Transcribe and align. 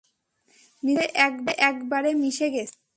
নিজের 0.83 1.09
সাথে 1.15 1.51
একবারে 1.69 2.09
মিশে 2.21 2.47
গেছে। 2.55 2.75